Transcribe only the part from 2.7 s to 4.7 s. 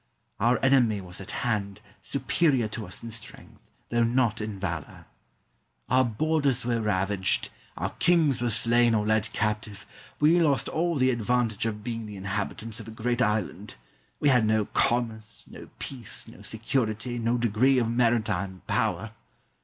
us in strength, though not in